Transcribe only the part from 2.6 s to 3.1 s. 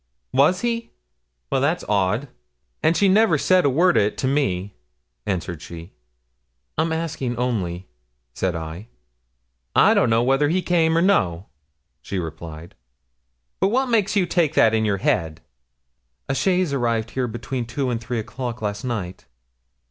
and she